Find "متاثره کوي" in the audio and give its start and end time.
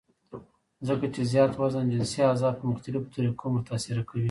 3.55-4.19